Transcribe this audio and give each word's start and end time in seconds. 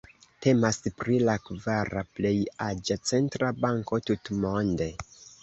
Temas 0.43 0.77
pri 1.01 1.17
la 1.27 1.35
kvara 1.49 2.03
plej 2.21 2.33
aĝa 2.69 2.99
centra 3.11 3.53
banko 3.67 4.01
tutmonde. 4.09 4.91